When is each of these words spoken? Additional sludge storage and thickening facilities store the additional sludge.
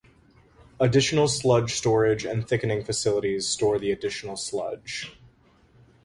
Additional 0.79 1.27
sludge 1.27 1.75
storage 1.75 2.25
and 2.25 2.47
thickening 2.47 2.83
facilities 2.83 3.47
store 3.47 3.77
the 3.77 3.91
additional 3.91 4.35
sludge. 4.35 5.15